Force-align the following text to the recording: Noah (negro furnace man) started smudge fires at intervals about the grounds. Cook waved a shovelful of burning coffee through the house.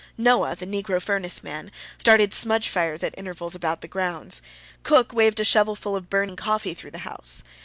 Noah 0.17 0.55
(negro 0.55 0.99
furnace 0.99 1.43
man) 1.43 1.71
started 1.99 2.33
smudge 2.33 2.69
fires 2.69 3.03
at 3.03 3.13
intervals 3.19 3.53
about 3.53 3.81
the 3.81 3.87
grounds. 3.87 4.41
Cook 4.81 5.13
waved 5.13 5.39
a 5.39 5.43
shovelful 5.43 5.95
of 5.95 6.09
burning 6.09 6.35
coffee 6.35 6.73
through 6.73 6.89
the 6.89 6.97
house. 7.05 7.43